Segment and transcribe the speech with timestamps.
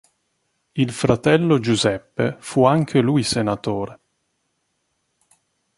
[0.73, 3.99] Il fratello Giuseppe fu anche lui senatore.